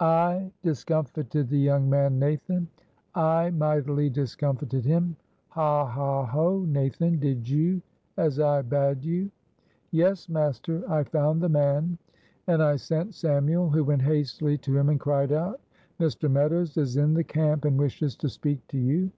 [0.00, 2.66] "I discomfited the young man, Nathan
[3.14, 5.14] I mightily discomfited him.
[5.50, 5.86] Ha!
[5.86, 6.26] ha!
[6.26, 6.64] ho!
[6.66, 7.80] Nathan, did you
[8.16, 9.30] as I bade you?"
[9.92, 11.98] "Yes, master, I found the man,
[12.48, 15.60] and I sent Samuel, who went hastily to him and cried out,
[16.00, 16.28] 'Mr.
[16.28, 19.12] Meadows is in the camp and wishes to speak to you.'